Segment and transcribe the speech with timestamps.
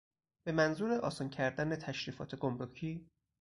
[0.45, 3.07] به منظور آسان کردن تشریفات گمرکی